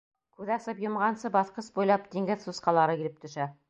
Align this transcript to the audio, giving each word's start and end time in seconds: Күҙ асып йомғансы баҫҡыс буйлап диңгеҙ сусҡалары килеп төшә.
Күҙ 0.37 0.49
асып 0.55 0.81
йомғансы 0.85 1.33
баҫҡыс 1.37 1.71
буйлап 1.79 2.11
диңгеҙ 2.19 2.47
сусҡалары 2.51 3.01
килеп 3.03 3.27
төшә. 3.27 3.55